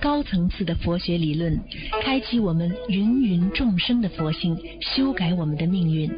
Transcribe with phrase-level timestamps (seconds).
[0.00, 1.60] 高层次的佛学理论，
[2.02, 6.10] 开启我们芸芸众生的佛性，修改我们的命运。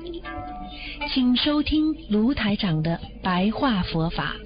[1.12, 4.36] 请收听卢台长的白话佛法。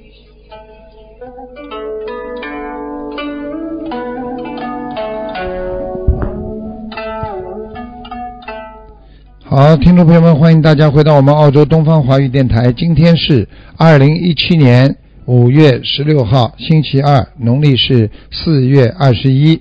[9.45, 12.73] 好，听众朋友们，欢迎大家回到我们澳洲东方华语电台。
[12.73, 13.46] 今天是
[13.77, 14.96] 二零一七年
[15.27, 19.61] 五月十六号，星期二，农历是四月二十一。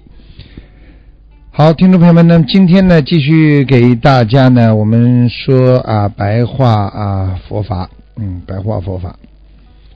[1.49, 9.17] 好，听众朋友们，那么今天呢，继续给大家呢，我们说啊，白话啊佛法，嗯，白话佛法。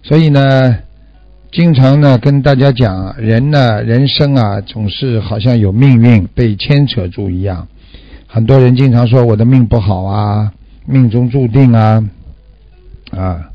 [0.02, 0.76] 所以呢，
[1.52, 7.68] 经常呢跟大家讲，人呢，人生啊，总是好像有命运被牵扯住一样。
[8.26, 10.52] 很多人经常说我的命不好啊，
[10.88, 12.04] 命中注定啊，
[13.12, 13.49] 啊，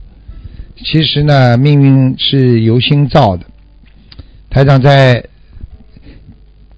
[0.84, 3.46] 其实呢，命运是由心造的。
[4.50, 5.24] 台长在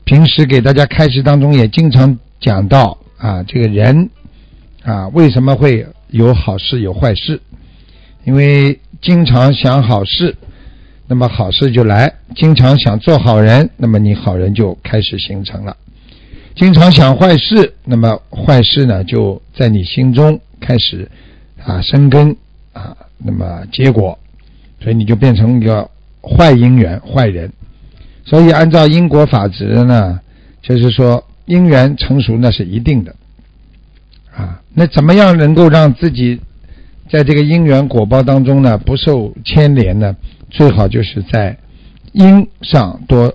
[0.05, 4.09] 平时给大家开示当中也经常讲到啊，这个人
[4.84, 7.41] 啊为什么会有好事有坏事？
[8.25, 10.37] 因为经常想好事，
[11.09, 15.77] 那么好事就来；经常想做好人，那么你好人就开始形成了。
[16.55, 21.11] 经常想坏事，那么坏事呢就在你心中开始
[21.62, 22.37] 啊生根
[22.73, 24.19] 啊，那么结果，
[24.81, 25.91] 所以你就变成一个
[26.22, 27.53] 坏姻缘、坏人。
[28.25, 30.20] 所以按照因果法则呢，
[30.62, 33.14] 就是说姻缘成熟那是一定的
[34.34, 34.61] 啊。
[34.75, 36.41] 那怎么样能够让自己
[37.09, 40.17] 在这个因缘果报当中呢不受牵连呢？
[40.50, 41.56] 最好就是在
[42.12, 43.34] 因上多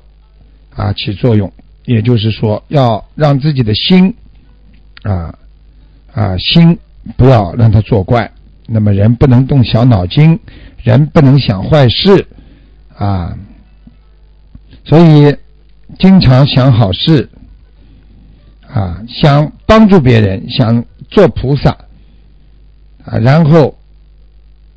[0.76, 1.52] 啊起作用。
[1.84, 4.14] 也就是说，要让自己的心
[5.02, 5.34] 啊
[6.14, 6.78] 啊心
[7.18, 8.32] 不要让它作怪。
[8.72, 10.40] 那么人不能动小脑筋，
[10.84, 12.26] 人不能想坏事
[12.96, 13.38] 啊。
[14.86, 15.36] 所以
[16.00, 17.30] 经常想好事
[18.68, 21.72] 啊，想帮助别人，想做菩萨
[23.06, 23.78] 啊，然后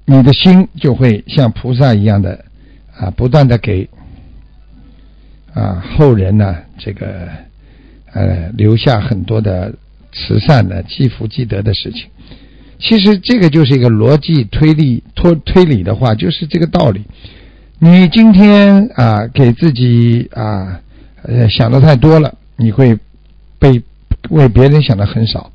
[0.04, 2.44] 你的心就会像菩萨一样的
[2.96, 3.88] 啊，不断的给。
[5.54, 7.28] 啊，后人呢，这个
[8.12, 9.72] 呃，留下很多的
[10.12, 12.08] 慈善的积福积德的事情。
[12.86, 17.02] 其实这个就是一个逻辑推理推推理的话，就是这个道理。
[17.78, 20.78] 你今天啊，给自己啊
[21.22, 22.98] 呃想的太多了，你会
[23.58, 23.82] 被
[24.28, 25.50] 为别人想的很少。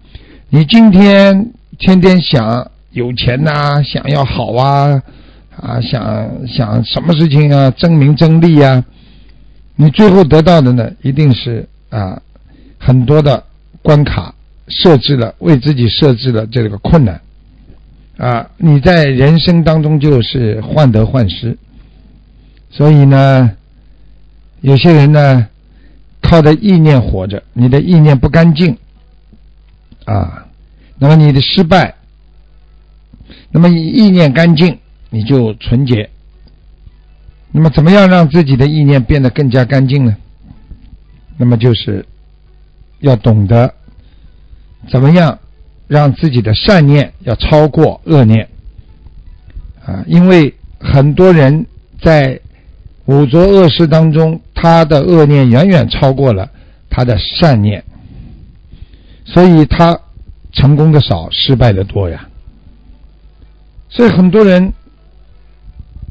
[0.49, 4.99] 你今天天天想有钱呐，想要好啊
[5.55, 8.83] 啊，想想什么事情啊，争名争利啊。
[9.75, 12.19] 你最后得到的呢，一定是啊
[12.79, 13.43] 很多的
[13.83, 14.33] 关卡
[14.69, 17.19] 设置了，为自己设置了这个困难
[18.17, 18.49] 啊！
[18.57, 21.57] 你在人生当中就是患得患失，
[22.69, 23.51] 所以呢，
[24.61, 25.47] 有些人呢
[26.21, 28.77] 靠着意念活着，你的意念不干净
[30.05, 30.45] 啊，
[30.97, 31.95] 那么你的失败，
[33.51, 34.77] 那么意念干净，
[35.09, 36.09] 你就纯洁。
[37.51, 40.15] 那么，怎么样让自己的意念变得更加干净呢？
[41.37, 42.05] 那么，就是
[42.99, 43.73] 要懂得
[44.89, 45.39] 怎么样
[45.87, 48.47] 让自己的善念要超过恶念
[49.85, 50.03] 啊！
[50.07, 51.65] 因为很多人
[52.01, 52.39] 在
[53.05, 56.49] 五浊恶世当中，他的恶念远远超过了
[56.89, 57.83] 他的善念，
[59.25, 59.99] 所以他
[60.51, 62.27] 成功的少，失败的多呀。
[63.89, 64.73] 所以很多人。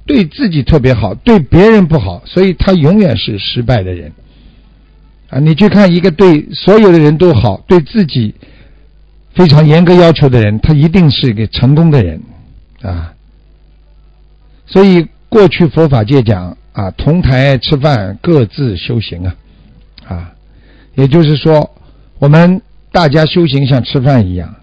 [0.07, 4.11] 对自己特别好，对别人不好，所以他永远是失败的人。
[5.29, 8.35] 啊，你去看一个对所有的人都好，对自己
[9.39, 12.21] 非常严格要求的人，他一定是一个成功的人
[12.83, 13.15] 啊。
[14.67, 19.37] 所以过去佛法界讲啊，同台吃饭，各自修行啊，
[20.09, 20.33] 啊，
[20.97, 21.71] 也就是说，
[22.19, 24.57] 我们大家修行像吃饭一样，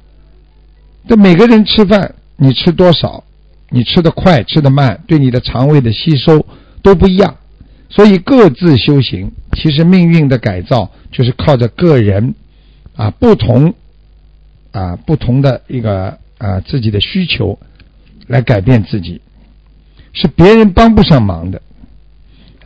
[1.08, 3.24] 这每个人吃饭，你吃多少？
[3.70, 6.46] 你吃的快，吃的慢，对你的肠胃的吸收
[6.82, 7.38] 都不一样，
[7.88, 9.32] 所以各自修行。
[9.54, 12.36] 其实命运的改造就是靠着个人
[12.98, 13.74] 啊不同
[14.76, 17.58] 啊不同的一个啊自己的需求
[18.28, 19.22] 来改变自己，
[20.12, 21.62] 是别人帮不上忙的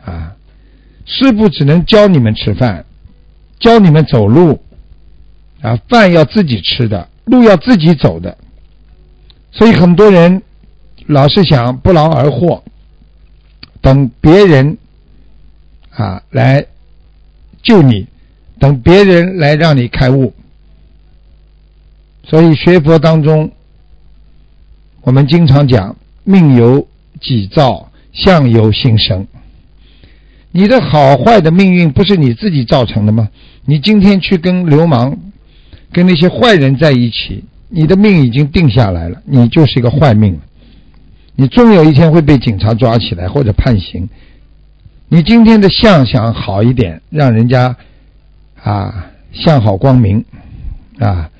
[0.04, 0.34] 啊。
[1.06, 2.84] 师傅只能教你们吃饭，
[3.60, 4.60] 教你们走路
[5.60, 8.36] 啊，饭要自己吃的，路要自己走的。
[9.52, 10.42] 所以很多人。
[11.06, 12.62] 老是想不劳而获，
[13.80, 14.78] 等别人
[15.90, 16.64] 啊来
[17.62, 18.06] 救你，
[18.60, 20.32] 等别人来让你开悟。
[22.24, 23.50] 所以学佛当中，
[25.02, 26.86] 我们经常讲命由
[27.20, 29.26] 己造，相由心生。
[30.52, 33.28] 你的好坏的命运不是你自己造成的吗？
[33.64, 35.16] 你今天去跟流氓、
[35.92, 40.40] 跟那些坏人在一起，你的命已经定下来了，你就是一个坏命。
[41.36, 44.08] 你终有一天会被警察抓起来或者判刑。
[45.08, 47.76] 你今天的相想好一点，让人家
[48.62, 50.24] 啊相好光明
[50.98, 51.30] 啊，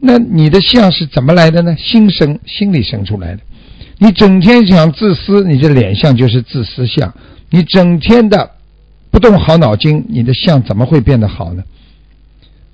[0.00, 1.76] 那你的相是怎么来的呢？
[1.76, 3.40] 心生，心里生出来的。
[3.98, 7.14] 你整天想自私，你的脸相就是自私相。
[7.50, 8.52] 你整天的
[9.10, 11.62] 不动好脑筋，你的相怎么会变得好呢？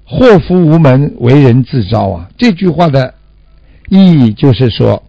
[0.04, 2.30] 祸福无门，为人自招啊！
[2.38, 3.14] 这句话的
[3.88, 5.02] 意义就是说，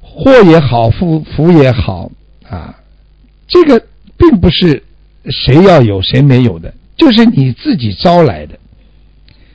[0.00, 2.12] 祸也好，福福也好
[2.48, 2.78] 啊，
[3.48, 3.84] 这个
[4.16, 4.84] 并不是
[5.30, 8.56] 谁要有谁没有的，就是你自己招来的。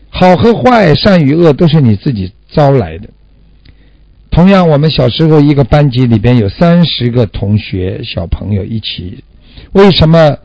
[0.09, 3.09] 好和坏，善与恶，都是你自己招来的。
[4.31, 9.23] 同样，我们小时候一个班级里边有三十个同学小朋友一起，
[9.71, 10.37] 为什么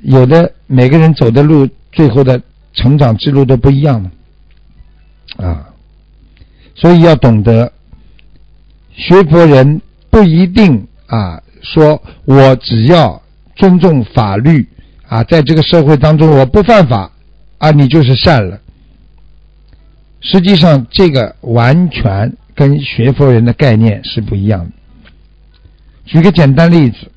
[0.00, 2.40] 有的每个人走的路最后的
[2.72, 4.10] 成长之路都不一样呢？
[5.36, 5.68] 啊，
[6.74, 7.72] 所以要懂得
[8.92, 13.20] 学佛人不一定啊，说我只要
[13.56, 14.66] 尊重法律
[15.06, 17.10] 啊，在这个社会当中我不犯法
[17.58, 18.60] 啊，你就是善了。
[20.24, 22.32] 实际上，这个完全。
[22.56, 24.70] 跟学佛人的概念是不一样的。
[26.04, 27.10] 举个简单例子，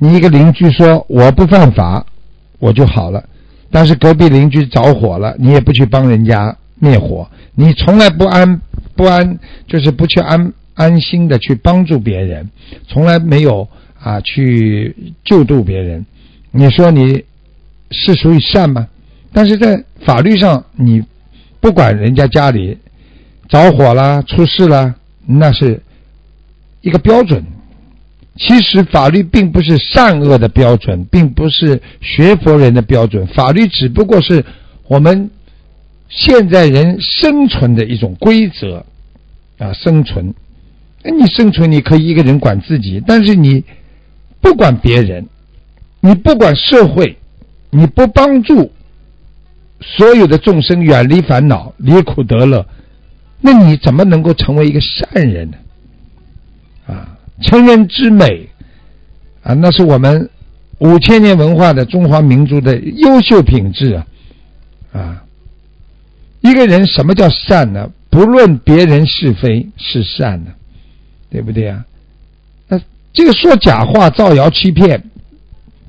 [0.00, 2.04] 你一个邻居说我不犯法，
[2.58, 3.22] 我就好了。
[3.70, 8.60] 但是隔壁邻居着火了，你也不去帮人家灭火，你从来不安
[8.96, 9.38] 不安，
[9.68, 12.50] 就是不去安安心的去帮助别人，
[12.88, 13.68] 从来没有
[14.00, 16.04] 啊去救度别人。
[16.50, 17.22] 你说你
[17.92, 18.88] 是属于善吗？
[19.32, 21.04] 但是在法律上，你
[21.60, 22.78] 不管人家家里。
[23.48, 24.94] 着火了，出事了，
[25.24, 25.80] 那是
[26.82, 27.42] 一个标准。
[28.36, 33.26] 其实法律并不是善恶的标准，并不是学佛人的标准。
[33.28, 34.44] 法律只不过是
[34.86, 35.30] 我们
[36.10, 38.84] 现在人生存的一种规则
[39.56, 40.34] 啊，生存。
[41.02, 43.64] 那你生存，你可以一个人管自己，但是你
[44.42, 45.26] 不管别人，
[46.00, 47.16] 你不管社会，
[47.70, 48.70] 你不帮助
[49.80, 52.66] 所有的众生远离烦恼、离苦得乐。
[53.40, 55.56] 那你怎么能够成为一个善人呢？
[56.86, 58.48] 啊，成人之美
[59.42, 60.28] 啊，那是我们
[60.78, 64.06] 五千年文化的中华民族的优秀品质啊！
[64.92, 65.24] 啊，
[66.40, 67.90] 一个人什么叫善呢？
[68.10, 70.50] 不论别人是非是善的，
[71.30, 71.84] 对不对啊？
[72.66, 72.80] 那
[73.12, 75.04] 这个说假话、造谣欺骗，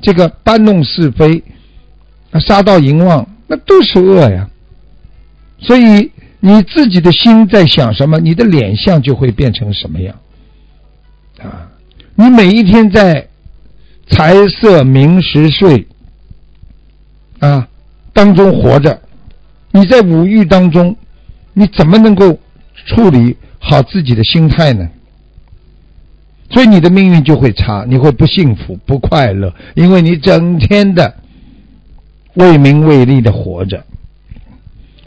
[0.02, 1.44] 这个搬弄是非、
[2.46, 4.50] 杀盗淫妄，那都是恶呀！
[5.60, 6.12] 所以。
[6.42, 10.16] 你自己的心在想什么，你的脸相就会变成什么样
[11.42, 11.68] 啊！
[12.16, 13.28] 你每一天在
[14.08, 15.86] 财色名食睡
[17.40, 17.68] 啊
[18.14, 19.02] 当中活着，
[19.72, 20.96] 你在五欲当中，
[21.52, 22.40] 你怎么能够
[22.86, 24.90] 处理好自己的心态呢？
[26.52, 31.16] 所以你的命运就会差，你会不幸福、不快乐，因为你整天的
[32.40, 33.86] 为名为利的活着。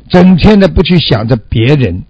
[0.09, 2.03] 整天的不去想着别人，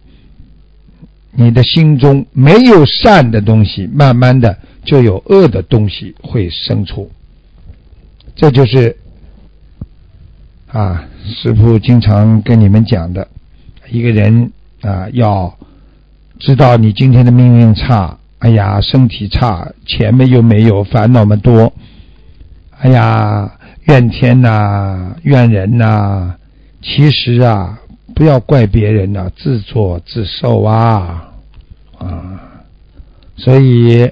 [1.30, 7.10] 你的心中没有善的东西，慢慢的就有恶的东西会生出。
[8.34, 8.96] 这就是
[10.66, 13.28] 啊，师傅经常跟你们讲的，
[13.88, 14.50] 一个人
[14.80, 15.56] 啊，要
[16.40, 21.72] 知道你今天的命运差，哎呀，身体差，钱没又没有，烦恼么多，
[22.80, 23.52] 哎呀，
[23.84, 26.34] 怨天呐，怨人呐，
[26.82, 27.78] 其实啊。
[28.14, 31.32] 不要怪别人呐，自作自受啊
[31.98, 32.62] 啊！
[33.36, 34.10] 所以，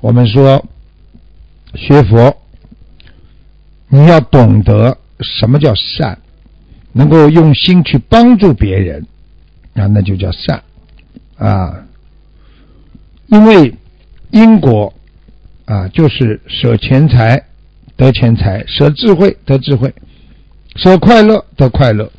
[0.00, 0.64] 我们说
[1.74, 2.34] 学佛，
[3.88, 6.18] 你要懂得什么叫善，
[6.92, 9.06] 能够用心去帮助别人
[9.74, 10.62] 啊，那就叫善
[11.36, 11.84] 啊。
[13.26, 13.74] 因为
[14.30, 14.94] 因果
[15.66, 17.44] 啊，就是舍钱财
[17.96, 19.92] 得钱财，舍智慧得智慧，
[20.76, 22.10] 舍快乐得快乐。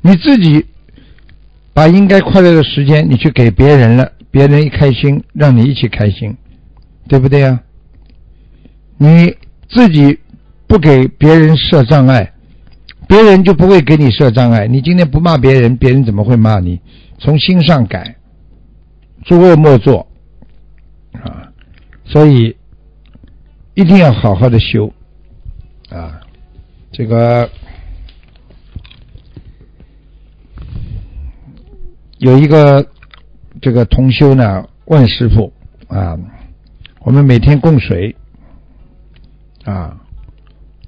[0.00, 0.66] 你自己
[1.72, 6.36] 把应该快乐的时间，你去给别人了，别人一开心，让你一起开心，
[7.08, 7.60] 对不对呀？
[8.98, 9.34] 你
[9.68, 10.18] 自己
[10.66, 12.32] 不给别人设障碍，
[13.08, 14.66] 别人就不会给你设障碍。
[14.66, 16.80] 你今天不骂别人，别人怎么会骂你？
[17.18, 18.16] 从心上改
[19.24, 20.06] 诸恶莫作
[21.12, 21.48] 啊，
[22.04, 22.54] 所以
[23.74, 24.92] 一定要好好的修
[25.94, 26.20] 啊，
[26.90, 27.48] 这个
[32.18, 32.84] 有一个
[33.62, 35.52] 这个同修呢问师傅
[35.86, 36.18] 啊，
[36.98, 38.16] 我们每天供水
[39.64, 40.00] 啊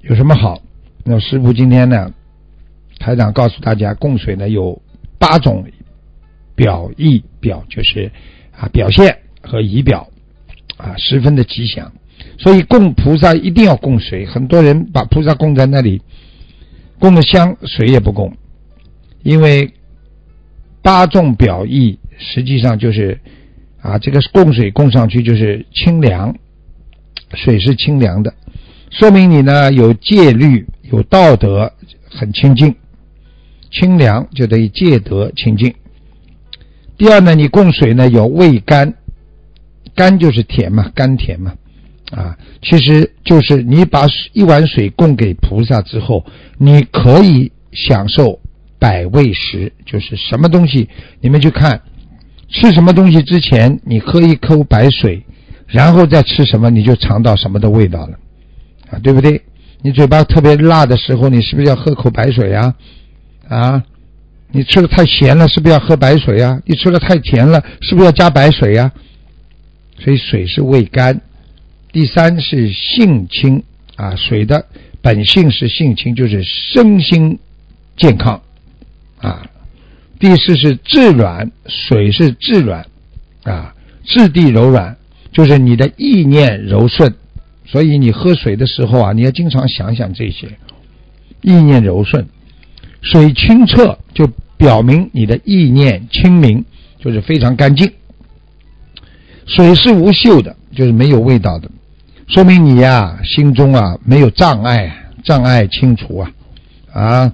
[0.01, 0.61] 有什么好？
[1.05, 2.11] 那师傅今天呢，
[2.99, 4.81] 台长告诉大家，供水呢有
[5.17, 5.65] 八种
[6.53, 8.11] 表意表，就是
[8.51, 10.09] 啊表现和仪表
[10.75, 11.93] 啊，十分的吉祥。
[12.37, 16.01] 所以供菩萨一定要供水，很多人把菩萨供在那里，
[16.99, 18.35] 供的香，水也不供，
[19.23, 19.73] 因为
[20.81, 23.19] 八众表意实际上就是
[23.81, 26.35] 啊这个供水供上去就是清凉，
[27.33, 28.33] 水是清凉的，
[28.89, 30.65] 说明你呢有戒律。
[30.89, 31.73] 有道德
[32.09, 32.73] 很清净，
[33.69, 35.75] 清凉就等于戒德清净。
[36.97, 38.93] 第二呢，你供水呢有味甘，
[39.93, 41.55] 甘就是甜嘛，甘甜嘛，
[42.11, 46.25] 啊，其实就是你把一碗水供给菩萨之后，
[46.57, 48.39] 你可以享受
[48.79, 50.87] 百味食，就是什么东西，
[51.19, 51.81] 你们去看，
[52.49, 55.21] 吃什么东西之前，你喝一口白水，
[55.67, 58.17] 然后再吃什么，你就尝到什么的味道了，
[58.89, 59.41] 啊，对不对？
[59.81, 62.73] 你嘴巴特别辣的时候，你是不是要喝口白水呀？
[63.49, 63.83] 啊，
[64.51, 66.61] 你吃的太咸了，是不是要喝白水呀？
[66.65, 68.91] 你吃的太甜了，是不是要加白水呀？
[69.99, 71.21] 所以水是味甘。
[71.91, 73.63] 第三是性清
[73.95, 74.65] 啊，水的
[75.01, 77.39] 本性是性清，就是身心
[77.95, 78.41] 健康
[79.19, 79.49] 啊。
[80.19, 82.85] 第四是质软，水是质软
[83.43, 84.97] 啊，质地柔软，
[85.31, 87.13] 就是你的意念柔顺。
[87.65, 90.57] 所以你喝水的时候啊，你要经常想想这些，
[91.41, 92.27] 意念柔顺，
[93.01, 94.27] 水清澈就
[94.57, 96.63] 表明你的意念清明，
[96.99, 97.91] 就是非常干净。
[99.45, 101.69] 水是无嗅的，就是没有味道的，
[102.27, 104.93] 说明你呀心中啊没有障碍，
[105.23, 106.31] 障碍清除啊
[106.93, 107.33] 啊。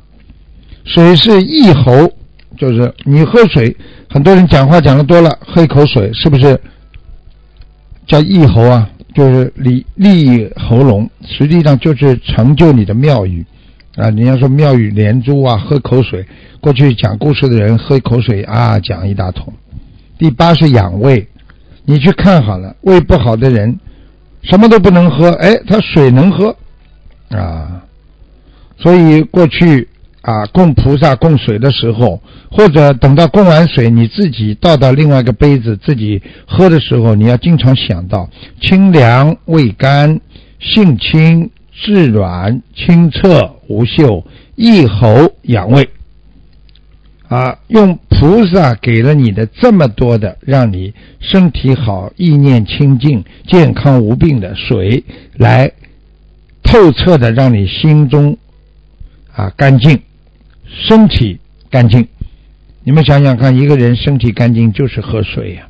[0.85, 2.11] 水是易喉，
[2.57, 3.75] 就是你喝水，
[4.09, 6.59] 很多人讲话讲的多了，喝一口水是不是
[8.05, 8.89] 叫易喉啊？
[9.15, 13.45] 就是利利喉咙，实际上就是成就你的妙语
[13.95, 14.09] 啊！
[14.09, 16.25] 人家说妙语连珠啊，喝口水。
[16.59, 19.51] 过去讲故事的人喝一口水啊，讲一大通。
[20.17, 21.27] 第八是养胃，
[21.85, 23.79] 你去看好了，胃不好的人
[24.43, 26.55] 什么都不能喝，哎，他水能喝
[27.29, 27.83] 啊。
[28.77, 29.87] 所以过去。
[30.23, 38.29] 啊，供菩萨供水的时候，或者等到供完水，你自己倒到另外一个杯子自己喝的时候，你要经常想到
[38.61, 40.21] 清凉味甘，
[40.61, 44.23] 性清质软，清澈无嗅，
[44.55, 45.89] 益喉养胃。
[47.33, 55.03] 啊，用菩萨给了你的这么多的，让你身体好、意念清净、健康无病的水，
[55.37, 55.71] 来
[56.61, 58.37] 透彻的让你心中
[59.31, 59.99] 啊干净。
[60.67, 61.39] 身体
[61.71, 62.07] 干净，
[62.83, 65.67] 你们想想看，一个人身体干净就是喝水呀。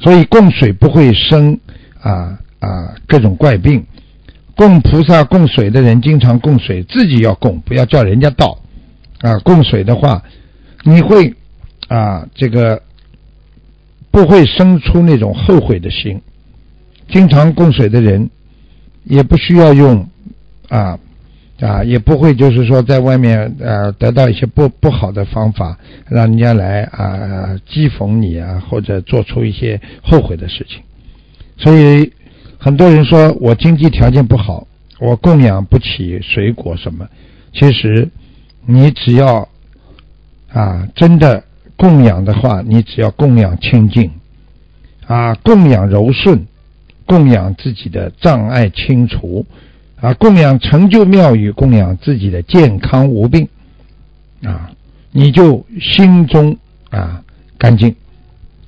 [0.00, 1.60] 所以供水不会生
[2.00, 3.84] 啊啊各种怪病。
[4.54, 8.58] 供菩萨供水的人经常供水，自己要供，不要叫人家倒
[9.20, 9.38] 啊。
[9.40, 10.22] 供水的话，
[10.84, 11.34] 你会
[11.88, 12.82] 啊这个
[14.10, 16.20] 不会生出那种后悔的心。
[17.08, 18.30] 经常供水的人
[19.04, 20.08] 也不需要用
[20.68, 20.98] 啊。
[21.60, 30.80] 啊，也不会就是说在外面呃得到一些不不好的方法，让人家来啊讥讽你啊，或者做出一些后悔的事情。
[31.58, 32.10] 所以
[32.56, 34.66] 很多人说我经济条件不好，
[35.00, 37.06] 我供养不起水果什么。
[37.52, 38.08] 其实
[38.66, 39.48] 你只要
[40.52, 41.44] 啊真的
[41.76, 44.10] 供养的话，你只要供养清净
[45.06, 46.46] 啊，供养柔顺，
[47.06, 49.46] 供养自己的障碍清除。
[50.00, 53.46] 啊，供养成就妙语，供养自己的健康无病，
[54.42, 54.70] 啊，
[55.12, 56.56] 你就心中
[56.88, 57.22] 啊
[57.58, 57.94] 干净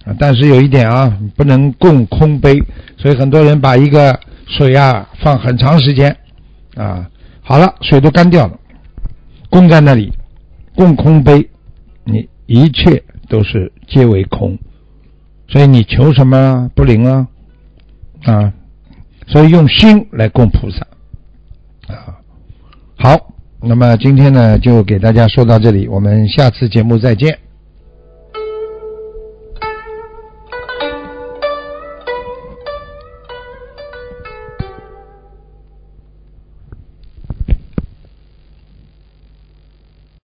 [0.05, 0.15] 啊。
[0.19, 2.63] 但是有一点啊，不能供空杯，
[2.99, 6.15] 所以很多人把一个水啊放很长时间
[6.75, 7.09] 啊，
[7.41, 8.59] 好了，水都干掉了，
[9.53, 10.11] 供在那里，
[10.75, 11.47] 供空杯，
[12.05, 14.59] 你一切都是皆为空，
[15.47, 17.29] 所以你求什么不灵啊
[18.25, 18.55] 啊，
[19.27, 20.87] 所以用心来供菩萨。
[21.95, 22.17] 啊，
[22.97, 27.39] 好，那么今天呢，就给大家说到这里，我们下次节目再见。